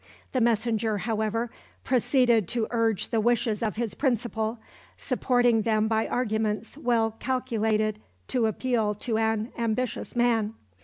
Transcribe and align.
The 0.31 0.41
messenger, 0.41 0.97
however, 0.97 1.51
proceeded 1.83 2.47
to 2.47 2.65
urge 2.71 3.09
the 3.09 3.19
wishes 3.21 3.61
of 3.61 3.75
his 3.75 3.93
principal, 3.93 4.57
supporting 4.97 5.61
them 5.61 5.87
by 5.87 6.07
arguments 6.07 6.75
well 6.75 7.11
calculated 7.19 8.01
to 8.29 8.47
appeal 8.47 8.95
to 8.95 9.19
an 9.19 9.51
ambitious 9.59 10.15
man. 10.15 10.55